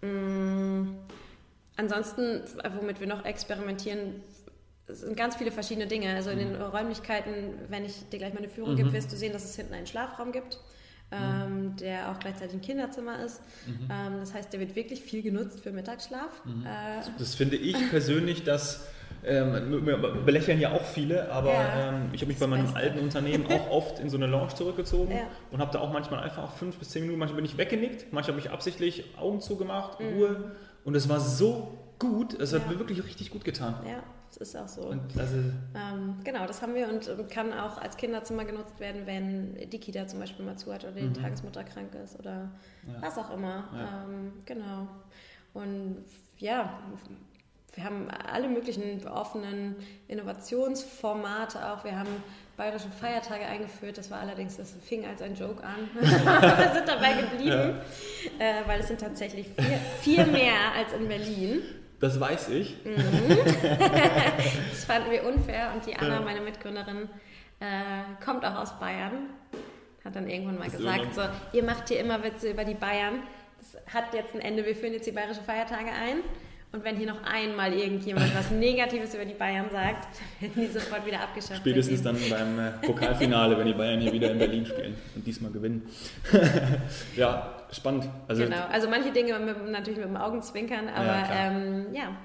[0.00, 0.94] Mm,
[1.76, 2.42] ansonsten,
[2.78, 4.22] womit wir noch experimentieren,
[4.86, 6.14] es sind ganz viele verschiedene Dinge.
[6.14, 6.62] Also in den mhm.
[6.62, 8.76] Räumlichkeiten, wenn ich dir gleich mal eine Führung mhm.
[8.76, 10.60] gebe, wirst du sehen, dass es hinten einen Schlafraum gibt.
[11.10, 11.76] Ähm, mhm.
[11.76, 13.40] der auch gleichzeitig ein Kinderzimmer ist.
[13.66, 13.88] Mhm.
[13.90, 16.44] Ähm, das heißt, der wird wirklich viel genutzt für Mittagsschlaf.
[16.44, 16.66] Mhm.
[16.66, 18.86] Äh, das finde ich persönlich, dass
[19.24, 19.82] ähm,
[20.26, 22.78] belächeln ja auch viele, aber ja, ähm, ich habe mich bei meinem Beste.
[22.78, 25.22] alten Unternehmen auch oft in so eine Lounge zurückgezogen ja.
[25.50, 28.36] und habe da auch manchmal einfach fünf bis zehn Minuten, manchmal bin ich weggenickt, manchmal
[28.36, 30.06] habe ich absichtlich Augen zugemacht, mhm.
[30.08, 30.52] Ruhe
[30.84, 33.74] und es war so gut, es hat mir wirklich richtig gut getan.
[33.86, 34.02] Ja
[34.36, 34.90] das ist auch so.
[35.18, 35.36] Also
[35.74, 39.78] ähm, genau, das haben wir und, und, kann auch als Kinderzimmer genutzt werden, wenn die
[39.78, 41.14] Kita zum Beispiel mal zu hat oder die mhm.
[41.14, 42.50] Tagesmutter krank ist oder
[42.86, 42.94] ja.
[43.00, 43.68] was auch immer.
[43.72, 44.04] Ja.
[44.04, 44.86] Ähm, genau.
[45.54, 46.04] Und
[46.38, 46.78] ja,
[47.74, 49.76] wir haben alle möglichen offenen
[50.08, 51.84] Innovationsformate auch.
[51.84, 52.10] Wir haben
[52.56, 53.98] bayerische Feiertage eingeführt.
[53.98, 55.88] Das war allerdings, das fing als ein Joke an.
[55.94, 57.80] wir sind dabei geblieben,
[58.38, 58.44] ja.
[58.44, 59.46] äh, weil es sind tatsächlich
[60.00, 61.62] viel, viel mehr als in Berlin.
[62.00, 62.76] Das weiß ich.
[62.84, 62.96] Mhm.
[64.70, 67.08] das fanden wir unfair und die Anna, meine Mitgründerin,
[67.60, 69.30] äh, kommt auch aus Bayern.
[70.04, 73.22] Hat dann irgendwann mal gesagt, so, ihr macht hier immer Witze über die Bayern.
[73.58, 76.20] Das hat jetzt ein Ende, wir führen jetzt die bayerische Feiertage ein.
[76.70, 80.06] Und wenn hier noch einmal irgendjemand was Negatives über die Bayern sagt,
[80.40, 81.60] dann werden die sofort wieder abgeschafft.
[81.60, 85.50] Spätestens dann beim äh, Pokalfinale, wenn die Bayern hier wieder in Berlin spielen und diesmal
[85.50, 85.88] gewinnen.
[87.16, 88.08] ja, spannend.
[88.28, 91.50] Also, genau, also manche Dinge mit, natürlich mit dem Augenzwinkern, aber ja.
[91.50, 92.16] Ähm, ja.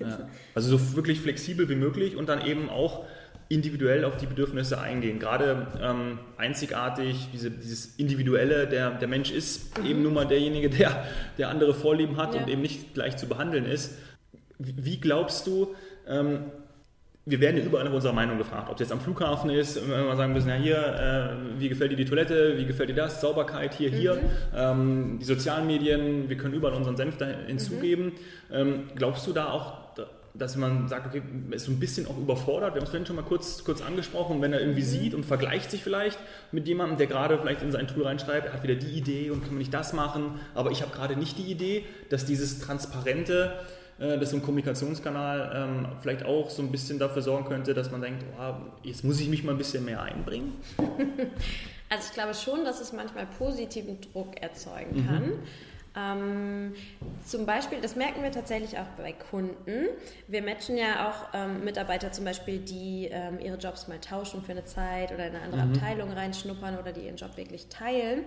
[0.00, 0.18] ja.
[0.54, 3.04] Also so wirklich flexibel wie möglich und dann eben auch
[3.48, 5.18] individuell auf die Bedürfnisse eingehen.
[5.18, 9.86] Gerade ähm, einzigartig, diese, dieses Individuelle, der, der Mensch ist mhm.
[9.86, 11.04] eben nun mal derjenige, der,
[11.38, 12.40] der andere Vorlieben hat ja.
[12.40, 13.98] und eben nicht gleich zu behandeln ist.
[14.58, 15.74] Wie glaubst du,
[16.08, 16.46] ähm,
[17.28, 20.06] wir werden ja überall nach unserer Meinung gefragt, ob es jetzt am Flughafen ist, wenn
[20.06, 23.20] wir sagen müssen, ja hier, äh, wie gefällt dir die Toilette, wie gefällt dir das,
[23.20, 24.20] Sauberkeit hier, hier, mhm.
[24.54, 28.12] ähm, die sozialen Medien, wir können überall unseren Senf da hinzugeben.
[28.48, 28.90] Mhm.
[28.94, 29.85] Glaubst du da auch,
[30.38, 32.74] dass man sagt, okay, ist so ein bisschen auch überfordert.
[32.74, 34.86] Wir haben es vorhin schon mal kurz, kurz angesprochen, wenn er irgendwie mhm.
[34.86, 36.18] sieht und vergleicht sich vielleicht
[36.52, 39.40] mit jemandem, der gerade vielleicht in sein Tool reinschreibt, er hat wieder die Idee und
[39.40, 43.52] kann man nicht das machen, aber ich habe gerade nicht die Idee, dass dieses Transparente,
[43.98, 47.90] äh, dass so ein Kommunikationskanal ähm, vielleicht auch so ein bisschen dafür sorgen könnte, dass
[47.90, 50.54] man denkt, oh, jetzt muss ich mich mal ein bisschen mehr einbringen?
[51.88, 55.06] Also ich glaube schon, dass es manchmal positiven Druck erzeugen mhm.
[55.06, 55.22] kann.
[55.22, 55.38] Mhm.
[55.96, 56.74] Ähm,
[57.24, 59.88] zum Beispiel, das merken wir tatsächlich auch bei Kunden.
[60.28, 64.52] Wir matchen ja auch ähm, Mitarbeiter zum Beispiel, die ähm, ihre Jobs mal tauschen für
[64.52, 65.74] eine Zeit oder in eine andere mhm.
[65.74, 68.24] Abteilung reinschnuppern oder die ihren Job wirklich teilen.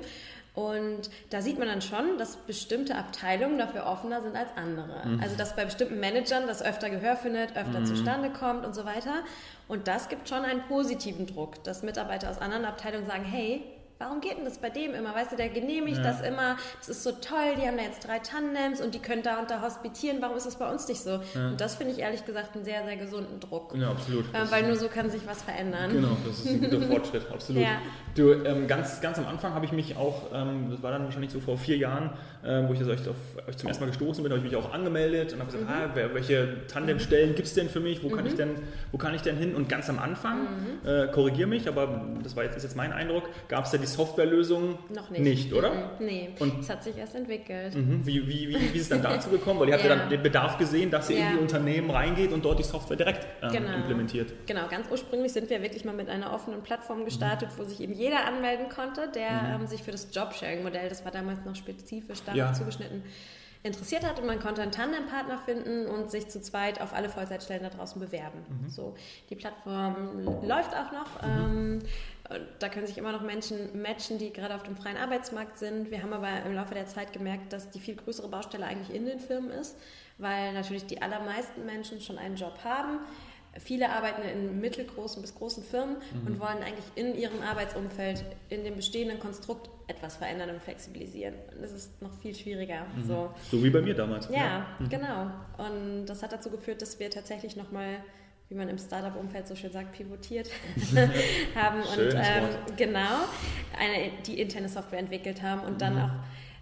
[0.55, 5.07] Und da sieht man dann schon, dass bestimmte Abteilungen dafür offener sind als andere.
[5.07, 5.21] Mhm.
[5.21, 7.85] Also dass bei bestimmten Managern das öfter Gehör findet, öfter mhm.
[7.85, 9.23] zustande kommt und so weiter.
[9.67, 13.63] Und das gibt schon einen positiven Druck, dass Mitarbeiter aus anderen Abteilungen sagen, hey,
[13.99, 15.13] warum geht denn das bei dem immer?
[15.13, 16.03] Weißt du, der genehmigt ja.
[16.03, 19.23] das immer, das ist so toll, die haben da jetzt drei Tandems und die können
[19.23, 21.19] da und da hospitieren, warum ist das bei uns nicht so?
[21.35, 21.49] Ja.
[21.49, 23.75] Und das finde ich ehrlich gesagt einen sehr, sehr gesunden Druck.
[23.75, 24.25] Ja, absolut.
[24.33, 25.91] Äh, weil nur so kann sich was verändern.
[25.91, 27.61] Genau, das ist ein guter Fortschritt, absolut.
[27.61, 27.81] Ja.
[28.15, 31.31] Du, ähm, ganz, ganz am Anfang habe ich mich auch, ähm, das war dann wahrscheinlich
[31.31, 33.15] so vor vier Jahren, wo ich das euch, auf,
[33.47, 35.75] euch zum ersten Mal gestoßen bin, habe ich mich auch angemeldet und habe gesagt, mhm.
[35.75, 38.15] ah, welche Tandemstellen gibt es denn für mich, wo, mhm.
[38.15, 38.55] kann ich denn,
[38.91, 39.55] wo kann ich denn hin?
[39.55, 40.87] Und ganz am Anfang, mhm.
[40.89, 43.85] äh, korrigiere mich, aber das war jetzt, ist jetzt mein Eindruck, gab es ja die
[43.85, 45.21] Softwarelösung Noch nicht.
[45.21, 45.69] nicht, oder?
[45.71, 47.75] Mhm, Nee, Und- es hat sich erst entwickelt.
[47.75, 48.05] Mhm.
[48.05, 49.59] Wie, wie, wie, wie ist es dann dazu gekommen?
[49.59, 49.91] Weil ihr habt ja.
[49.91, 49.95] Ja.
[49.97, 51.31] dann den Bedarf gesehen, dass ihr in Ja.
[51.33, 53.75] die Unternehmen reingeht und dort die Software direkt ähm, Genau.
[53.75, 54.33] implementiert.
[54.45, 57.93] Genau, ganz ursprünglich sind wir wirklich mal mit einer offenen Plattform gestartet, wo sich eben
[57.93, 62.53] jeder anmelden konnte, der ähm, sich für das Jobsharing-Modell, das war damals noch spezifisch Ja.
[62.53, 63.03] zugeschnitten,
[63.63, 67.63] interessiert hat und man konnte einen Tandempartner finden und sich zu zweit auf alle Vollzeitstellen
[67.63, 68.39] da draußen bewerben.
[68.69, 68.95] So,
[69.29, 71.23] die Plattform läuft auch noch.
[71.23, 71.79] Ähm,
[72.29, 75.89] und da können sich immer noch Menschen matchen, die gerade auf dem freien Arbeitsmarkt sind.
[75.91, 79.05] Wir haben aber im Laufe der Zeit gemerkt, dass die viel größere Baustelle eigentlich in
[79.05, 79.75] den Firmen ist,
[80.19, 82.99] weil natürlich die allermeisten Menschen schon einen Job haben.
[83.57, 88.75] Viele arbeiten in mittelgroßen bis großen Firmen und wollen eigentlich in ihrem Arbeitsumfeld, in dem
[88.75, 91.33] bestehenden Konstrukt etwas verändern und flexibilisieren.
[91.53, 92.85] Und das ist noch viel schwieriger.
[93.07, 93.31] So.
[93.49, 94.29] So wie bei mir damals.
[94.29, 95.31] Ja, genau.
[95.57, 97.97] Und das hat dazu geführt, dass wir tatsächlich nochmal,
[98.49, 100.49] wie man im Startup-Umfeld so schön sagt, pivotiert
[101.55, 102.45] haben und ähm,
[102.77, 103.25] genau
[103.77, 105.79] eine, die interne Software entwickelt haben und Mhm.
[105.79, 106.19] dann auch ähm,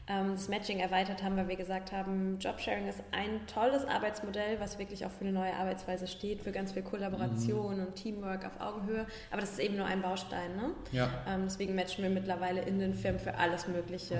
[0.07, 5.05] das Matching erweitert haben, weil wir gesagt haben, Jobsharing ist ein tolles Arbeitsmodell, was wirklich
[5.05, 7.85] auch für eine neue Arbeitsweise steht, für ganz viel Kollaboration Mhm.
[7.87, 9.05] und Teamwork auf Augenhöhe.
[9.31, 10.55] Aber das ist eben nur ein Baustein.
[10.55, 10.69] Ne?
[10.93, 11.09] Ja.
[11.27, 14.15] Ähm, deswegen matchen wir mittlerweile in den Firmen für alles Mögliche.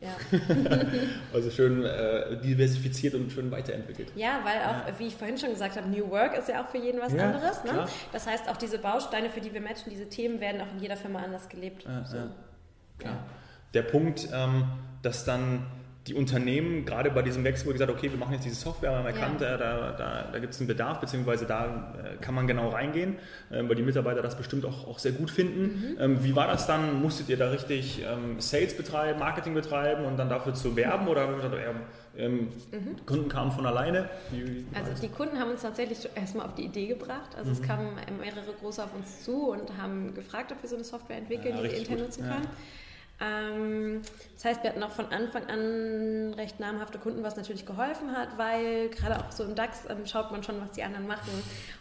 [0.00, 0.16] Ja.
[1.34, 4.10] Also schön äh, diversifiziert und schön weiterentwickelt.
[4.16, 4.56] Ja, weil
[4.94, 7.12] auch, wie ich vorhin schon gesagt habe, New Work ist ja auch für jeden was
[7.12, 7.62] Ja, anderes.
[7.64, 7.84] Ne?
[8.12, 10.96] Das heißt, auch diese Bausteine, für die wir matchen, diese Themen werden auch in jeder
[10.96, 11.84] Firma anders gelebt.
[11.84, 12.16] Ja, so.
[12.16, 12.28] ja.
[12.98, 13.24] Klar.
[13.74, 14.64] Der Punkt, ähm,
[15.02, 15.64] dass dann
[16.06, 18.98] die Unternehmen gerade bei diesem Wechsel, wo gesagt okay, wir machen jetzt diese Software, wir
[18.98, 19.54] haben erkannt, Ja.
[19.54, 23.16] äh, da, da, da gibt es einen Bedarf, beziehungsweise da äh, kann man genau reingehen,
[23.52, 25.92] ähm, weil die Mitarbeiter das bestimmt auch, auch sehr gut finden.
[25.92, 26.00] Mhm.
[26.00, 27.00] Ähm, wie war das dann?
[27.02, 31.20] Musstet ihr da richtig ähm, Sales betreiben, Marketing betreiben und dann dafür zu werben oder
[31.20, 31.74] haben wir gesagt, ja,
[32.24, 32.48] ähm,
[33.04, 34.08] Kunden kamen von alleine?
[34.32, 34.66] Mhm.
[34.74, 37.36] Also die Kunden haben uns tatsächlich erstmal auf die Idee gebracht.
[37.36, 37.56] Also Mhm.
[37.56, 41.18] es kamen mehrere große auf uns zu und haben gefragt, ob wir so eine Software
[41.18, 42.30] entwickeln, Ja, die wir intern nutzen Ja.
[42.36, 42.44] können.
[42.46, 42.50] Ähm,
[43.20, 48.38] das heißt, wir hatten auch von Anfang an recht namhafte Kunden, was natürlich geholfen hat,
[48.38, 51.30] weil gerade auch so im DAX ähm, schaut man schon, was die anderen machen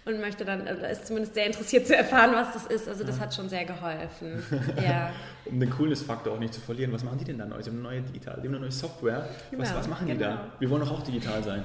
[0.03, 2.89] und möchte dann, äh, ist zumindest sehr interessiert zu erfahren, was das ist.
[2.89, 4.43] Also das hat schon sehr geholfen.
[4.83, 5.11] Ja.
[5.45, 7.61] Um den Coolness-Faktor auch nicht zu verlieren, was machen die denn dann neu?
[7.61, 9.27] Sie haben eine neue digital, die haben eine neue Software.
[9.51, 10.29] Was, Genau, was machen die genau.
[10.31, 10.47] da?
[10.59, 11.63] Wir wollen doch auch digital sein.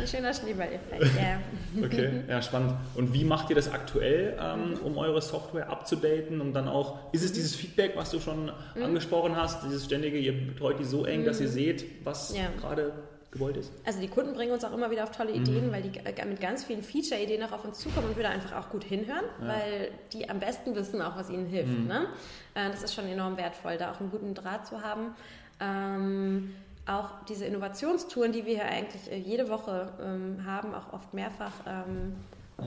[0.00, 1.38] Ein schöner Schneeballeffekt, ja.
[1.84, 2.74] Okay, ja, spannend.
[2.94, 6.40] Und wie macht ihr das aktuell, ähm, um eure Software abzudaten?
[6.40, 8.82] Und dann auch, ist es dieses Feedback, was du schon Mhm.
[8.82, 12.44] angesprochen hast, dieses ständige, ihr betreut die so eng, dass ihr seht, was Ja.
[12.60, 12.92] gerade
[13.30, 13.70] gewollt ist?
[13.84, 16.40] Also die Kunden bringen uns auch immer wieder auf tolle Ideen, weil die äh, mit
[16.40, 19.90] ganz vielen Feature-Ideen auch auf uns zukommen und wir da einfach auch gut hinhören, weil
[20.14, 21.86] die am besten wissen auch, was ihnen hilft.
[21.86, 22.06] Ne?
[22.54, 25.14] Äh, Das ist schon enorm wertvoll, da auch einen guten Draht zu haben.
[25.60, 26.54] Ähm,
[26.86, 31.52] auch diese Innovationstouren, die wir hier eigentlich äh, jede Woche ähm, haben, auch oft mehrfach,
[31.66, 32.16] ähm,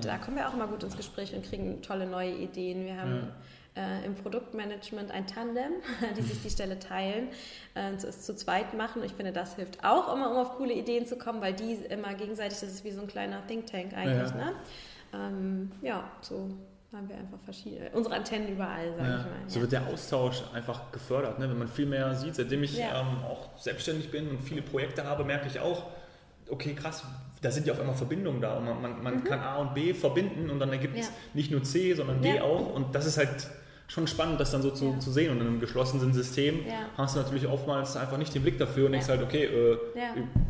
[0.02, 2.86] da kommen wir auch immer gut ins Gespräch und kriegen tolle neue Ideen.
[2.86, 3.32] Wir haben
[3.76, 5.74] äh, im Produktmanagement ein Tandem,
[6.18, 7.30] die sich die Stelle teilen,
[7.76, 9.04] äh, es zu zweit machen.
[9.04, 12.14] Ich finde, das hilft auch immer, um auf coole Ideen zu kommen, weil die immer
[12.14, 14.30] gegenseitig, das ist wie so ein kleiner Think Tank eigentlich.
[14.30, 14.36] Ja.
[14.36, 14.54] Ne?
[15.14, 16.50] Ähm, ja, so
[16.98, 19.18] haben wir einfach verschiedene, unsere Antennen überall, sage Ja.
[19.20, 19.32] ich mal.
[19.48, 21.50] So wird der Austausch einfach gefördert, ne?
[21.50, 22.36] wenn man viel mehr sieht.
[22.36, 23.02] Seitdem ich Ja.
[23.02, 25.84] ähm, auch selbstständig bin und viele Projekte habe, merke ich auch,
[26.50, 27.04] okay, krass,
[27.42, 28.58] da sind ja auf einmal Verbindungen da.
[28.58, 31.14] Und man, man, man kann A und B verbinden und dann ergibt es Mhm.
[31.14, 31.20] Ja.
[31.36, 32.74] nicht nur C, sondern D auch.
[32.74, 33.48] Und das ist halt
[33.90, 35.00] schon spannend, das dann so zu, Ja.
[35.00, 35.32] zu sehen.
[35.32, 36.86] Und in einem geschlossenen System Ja.
[36.96, 39.78] hast du natürlich oftmals einfach nicht den Blick dafür und denkst halt, okay, äh,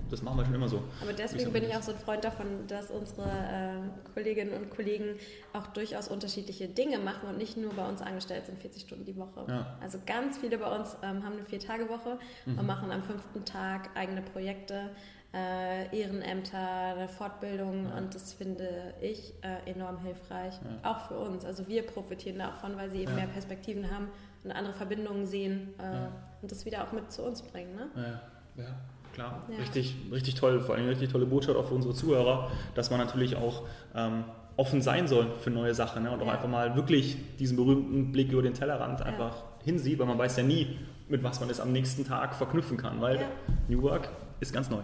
[0.10, 0.84] das machen wir schon immer so.
[1.02, 5.16] Aber deswegen bin ich auch so ein Freund davon, dass unsere äh, Kolleginnen und Kollegen
[5.54, 9.16] auch durchaus unterschiedliche Dinge machen und nicht nur bei uns angestellt sind, 40 Stunden die
[9.16, 9.46] Woche.
[9.82, 14.22] Also ganz viele bei uns ähm, haben eine Vier-Tage-Woche und machen am fünften Tag eigene
[14.22, 14.90] Projekte,
[15.34, 16.58] äh, Ehrenämter,
[16.98, 21.46] eine Fortbildung und das finde ich äh, enorm hilfreich, auch für uns.
[21.46, 23.18] Also wir profitieren davon, weil sie eben Ja.
[23.18, 24.08] mehr Perspektiven haben
[24.44, 26.12] und andere Verbindungen sehen äh, Ja.
[26.42, 27.76] und das wieder auch mit zu uns bringen.
[27.76, 27.88] Ne?
[27.96, 28.70] Ja, ja
[29.14, 29.44] klar.
[29.52, 29.58] Ja.
[29.60, 30.62] Richtig, richtig toll.
[30.62, 33.64] Vor allem eine richtig tolle Botschaft auch für unsere Zuhörer, dass man natürlich auch
[33.94, 34.24] ähm,
[34.58, 36.12] offen sein soll für neue Sachen ne?
[36.12, 36.34] und auch Ja.
[36.34, 40.44] einfach mal wirklich diesen berühmten Blick über den Tellerrand einfach hinsieht, weil man weiß ja
[40.44, 43.28] nie, mit was man es am nächsten Tag verknüpfen kann, weil Ja.
[43.68, 44.10] New Work
[44.40, 44.80] ist ganz neu.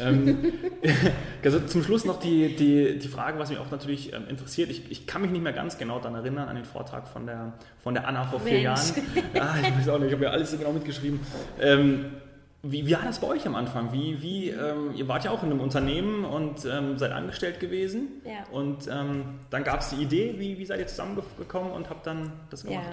[0.00, 0.52] ähm,
[1.44, 4.70] also zum Schluss noch die, die, die Frage, was mich auch natürlich ähm, interessiert.
[4.70, 7.52] Ich, ich kann mich nicht mehr ganz genau daran erinnern, an den Vortrag von der,
[7.82, 8.64] von der Anna vor vier Mensch.
[8.64, 8.82] Jahren.
[9.34, 11.20] Ja, ich weiß auch nicht, ich habe mir alles so genau mitgeschrieben.
[11.60, 12.06] Ähm,
[12.62, 13.92] wie, wie war das bei euch am Anfang?
[13.92, 18.08] Wie, wie, ähm, ihr wart ja auch in einem Unternehmen und ähm, seid angestellt gewesen.
[18.24, 18.44] Ja.
[18.50, 22.32] Und ähm, dann gab es die Idee, wie, wie seid ihr zusammengekommen und habt dann
[22.50, 22.86] das Ja, gemacht?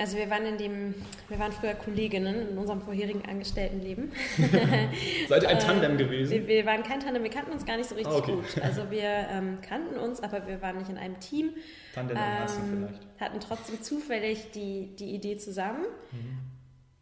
[0.00, 0.94] Also wir waren in dem,
[1.28, 4.12] wir waren früher Kolleginnen in unserem vorherigen Angestelltenleben.
[5.28, 6.30] Seid ihr ein Tandem gewesen?
[6.30, 8.32] Wir, wir, waren kein Tandem, wir kannten uns gar nicht so richtig Ah, okay.
[8.36, 8.62] gut.
[8.62, 11.50] Also wir ähm, kannten uns, aber wir waren nicht in einem Team.
[11.94, 13.20] Tandem Ähm, vielleicht.
[13.20, 15.82] hatten trotzdem zufällig die, die Idee zusammen.
[16.12, 16.38] Mhm.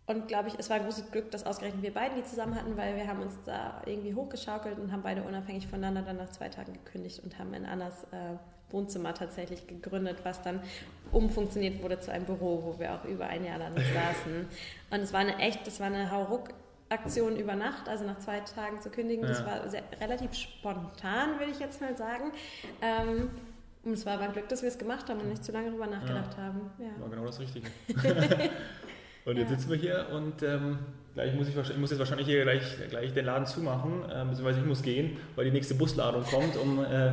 [0.07, 2.77] Und glaube ich, es war ein großes Glück, dass ausgerechnet wir beiden die zusammen hatten,
[2.77, 6.49] weil wir haben uns da irgendwie hochgeschaukelt und haben beide unabhängig voneinander dann nach zwei
[6.49, 8.37] Tagen gekündigt und haben in Annas äh,
[8.71, 10.61] Wohnzimmer tatsächlich gegründet, was dann
[11.13, 14.49] umfunktioniert wurde zu einem Büro, wo wir auch über ein Jahr dann saßen.
[14.91, 18.81] Und es war eine echt, das war eine Hauruck-Aktion über Nacht, also nach zwei Tagen
[18.81, 19.27] zu kündigen.
[19.27, 19.47] Das Ja.
[19.47, 22.33] war sehr, relativ spontan, würde ich jetzt mal sagen.
[22.83, 23.31] Ähm,
[23.85, 25.69] und es war aber ein Glück, dass wir es gemacht haben und nicht zu lange
[25.69, 26.71] darüber nachgedacht haben.
[26.79, 26.89] Ja.
[27.01, 27.69] War genau das Richtige.
[29.27, 29.57] und jetzt Ja.
[29.59, 30.79] sitzen wir hier und ähm,
[31.15, 34.61] gleich muss ich, ich muss jetzt wahrscheinlich hier gleich, gleich den Laden zumachen, äh, beziehungsweise
[34.61, 37.13] ich muss gehen, weil die nächste Busladung kommt, um, äh,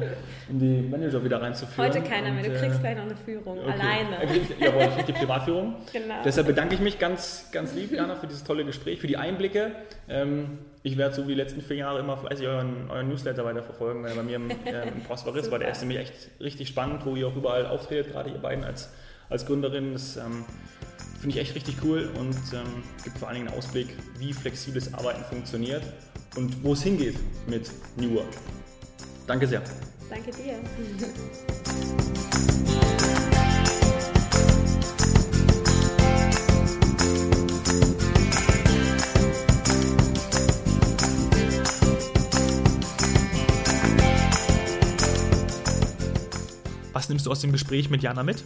[0.49, 1.89] um die Manager wieder reinzuführen.
[1.89, 3.71] Heute keiner mehr, du Und, kriegst äh, gleich noch eine Führung, okay.
[3.71, 4.21] alleine.
[4.23, 5.76] Äh, kriegst- Jawohl, ich krieg die Privatführung.
[5.91, 6.15] Genau.
[6.26, 9.71] Deshalb bedanke ich mich ganz, ganz lieb, Jana, für dieses tolle Gespräch, für die Einblicke.
[10.10, 14.04] Ähm, ich werde so wie die letzten vier Jahre immer fleißig euren, euren Newsletter weiterverfolgen,
[14.04, 17.06] er bei mir im, äh, im Postfach ist, weil der ist nämlich echt richtig spannend,
[17.06, 18.91] wo ihr auch überall auftretet, gerade ihr beiden als,
[19.30, 19.93] als Gründerin.
[19.93, 20.43] Das ähm,
[21.23, 23.88] finde ich echt richtig cool und ähm, gibt vor allen Dingen einen Ausblick,
[24.19, 25.81] wie flexibles Arbeiten funktioniert
[26.36, 27.15] und wo es hingeht
[27.47, 28.27] mit New Work.
[29.25, 29.63] Danke sehr.
[30.09, 30.59] Danke dir.
[46.91, 48.43] Was nimmst du aus dem Gespräch mit Jana mit?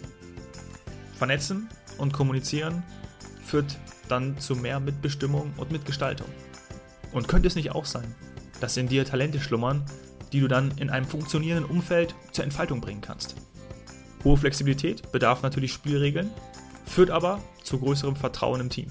[1.18, 2.82] Vernetzen und kommunizieren
[3.44, 6.28] führt dann zu mehr Mitbestimmung und Mitgestaltung.
[7.12, 8.14] Und könnte es nicht auch sein,
[8.60, 9.84] dass in dir Talente schlummern,
[10.32, 13.36] die du dann in einem funktionierenden Umfeld zur Entfaltung bringen kannst?
[14.24, 16.30] Hohe Flexibilität bedarf natürlich Spielregeln,
[16.84, 18.90] führt aber zu größerem Vertrauen im Team.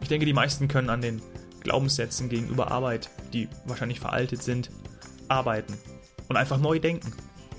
[0.00, 1.22] Ich denke, die meisten können an den
[1.60, 4.70] Glaubenssätzen gegenüber Arbeit, die wahrscheinlich veraltet sind,
[5.28, 5.74] arbeiten
[6.28, 7.12] und einfach neu denken.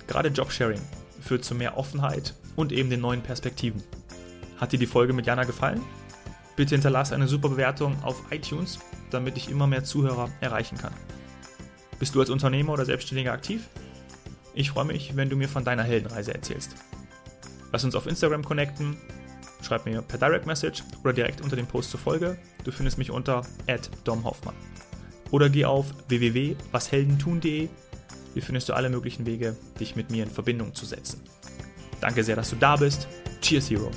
[0.07, 0.81] Gerade Jobsharing
[1.21, 3.83] führt zu mehr Offenheit und eben den neuen Perspektiven.
[4.57, 5.81] Hat dir die Folge mit Jana gefallen?
[6.55, 8.79] Bitte hinterlass eine super Bewertung auf iTunes,
[9.11, 10.93] damit ich immer mehr Zuhörer erreichen kann.
[11.99, 13.67] Bist du als Unternehmer oder Selbstständiger aktiv?
[14.53, 16.75] Ich freue mich, wenn du mir von deiner Heldenreise erzählst.
[17.71, 18.97] Lass uns auf Instagram connecten,
[19.61, 22.37] schreib mir per Direct Message oder direkt unter dem Post zur Folge.
[22.63, 23.43] Du findest mich unter
[24.03, 24.55] @domhoffmann.
[25.29, 27.69] Oder geh auf www.washeldentun.de.
[28.33, 31.21] Hier findest du alle möglichen Wege, dich mit mir in Verbindung zu setzen.
[31.99, 33.07] Danke sehr, dass du da bist.
[33.41, 33.91] Cheers, Hero.